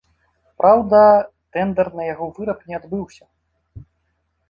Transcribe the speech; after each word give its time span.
Праўда, 0.63 1.01
тэндар 1.59 1.93
на 2.01 2.09
яго 2.13 2.25
выраб 2.41 2.67
не 2.73 2.83
адбыўся. 2.83 3.31